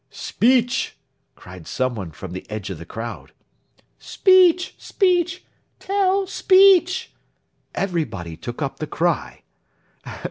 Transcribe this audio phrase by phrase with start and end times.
[0.09, 0.97] "Speech!"
[1.35, 3.33] cried someone from the edge of the crowd.
[3.99, 4.73] "Speech!
[4.79, 5.45] Speech!
[5.77, 7.13] Tell, speech!"
[7.75, 9.43] Everybody took up the cry.